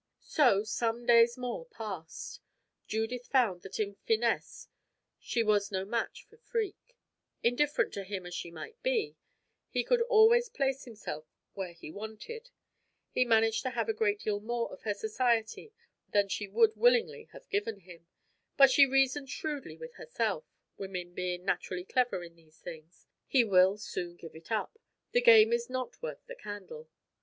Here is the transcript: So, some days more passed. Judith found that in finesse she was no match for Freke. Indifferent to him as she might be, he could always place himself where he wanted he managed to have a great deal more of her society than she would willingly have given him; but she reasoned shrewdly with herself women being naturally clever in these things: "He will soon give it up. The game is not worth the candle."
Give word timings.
So, 0.23 0.63
some 0.63 1.05
days 1.05 1.37
more 1.37 1.67
passed. 1.67 2.41
Judith 2.87 3.27
found 3.27 3.61
that 3.61 3.79
in 3.79 3.93
finesse 4.07 4.67
she 5.19 5.43
was 5.43 5.71
no 5.71 5.85
match 5.85 6.25
for 6.27 6.37
Freke. 6.37 6.97
Indifferent 7.43 7.93
to 7.93 8.03
him 8.03 8.25
as 8.25 8.33
she 8.33 8.49
might 8.49 8.81
be, 8.81 9.15
he 9.69 9.83
could 9.83 10.01
always 10.01 10.49
place 10.49 10.85
himself 10.85 11.27
where 11.53 11.73
he 11.73 11.91
wanted 11.91 12.49
he 13.11 13.23
managed 13.25 13.61
to 13.61 13.69
have 13.69 13.87
a 13.89 13.93
great 13.93 14.19
deal 14.21 14.39
more 14.39 14.73
of 14.73 14.81
her 14.81 14.95
society 14.95 15.71
than 16.11 16.27
she 16.29 16.47
would 16.47 16.75
willingly 16.75 17.25
have 17.31 17.47
given 17.51 17.81
him; 17.81 18.07
but 18.57 18.71
she 18.71 18.87
reasoned 18.87 19.29
shrewdly 19.29 19.77
with 19.77 19.93
herself 19.97 20.45
women 20.77 21.13
being 21.13 21.45
naturally 21.45 21.85
clever 21.85 22.23
in 22.23 22.35
these 22.35 22.57
things: 22.57 23.05
"He 23.27 23.43
will 23.43 23.77
soon 23.77 24.15
give 24.15 24.33
it 24.35 24.51
up. 24.51 24.79
The 25.11 25.21
game 25.21 25.53
is 25.53 25.69
not 25.69 26.01
worth 26.01 26.25
the 26.25 26.35
candle." 26.35 26.89